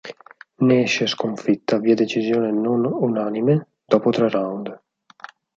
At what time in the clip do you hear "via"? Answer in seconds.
1.77-1.93